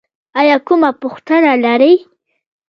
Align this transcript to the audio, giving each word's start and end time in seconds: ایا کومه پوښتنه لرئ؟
ایا 0.39 0.55
کومه 0.67 0.91
پوښتنه 1.01 1.51
لرئ؟ 1.63 1.93